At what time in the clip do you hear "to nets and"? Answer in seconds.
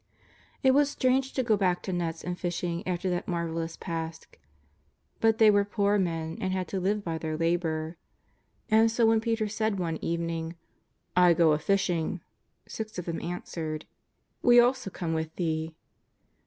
1.83-2.35